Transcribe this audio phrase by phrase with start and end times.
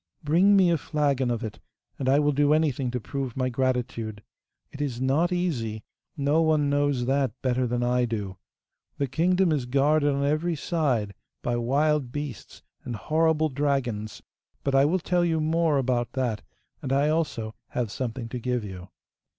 [0.23, 1.59] Bring me a flagon of it,
[1.99, 4.23] and I will do anything to prove my gratitude.
[4.71, 5.83] It is not easy!
[6.17, 8.37] no one knows that better than I do!
[8.97, 14.23] The kingdom is guarded on every side by wild beasts and horrible dragons;
[14.63, 16.41] but I will tell you more about that,
[16.81, 18.89] and I also have something to give you.